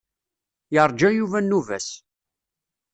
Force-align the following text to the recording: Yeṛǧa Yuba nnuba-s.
Yeṛǧa 0.73 1.09
Yuba 1.17 1.39
nnuba-s. 1.41 1.89